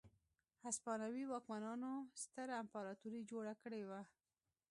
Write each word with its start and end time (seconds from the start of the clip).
هسپانوي 0.65 1.23
واکمنانو 1.27 1.93
ستره 2.23 2.53
امپراتوري 2.63 3.21
جوړه 3.31 3.53
کړې 3.63 3.81
وه. 3.89 4.01